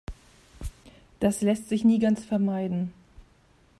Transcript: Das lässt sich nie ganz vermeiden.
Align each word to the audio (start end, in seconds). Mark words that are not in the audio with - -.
Das 1.19 1.41
lässt 1.43 1.69
sich 1.69 1.85
nie 1.85 1.99
ganz 1.99 2.25
vermeiden. 2.25 2.91